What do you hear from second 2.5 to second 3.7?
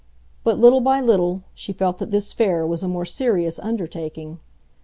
was a more serious